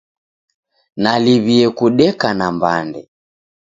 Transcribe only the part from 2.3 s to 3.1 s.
na mbande!